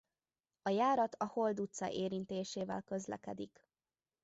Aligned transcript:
A 0.61 0.69
járat 0.69 1.15
a 1.15 1.25
Hold 1.25 1.59
utca 1.59 1.89
érintésével 1.91 2.81
közlekedik. 2.81 3.67